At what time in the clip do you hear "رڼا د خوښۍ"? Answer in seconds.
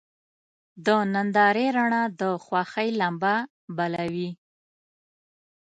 1.77-2.89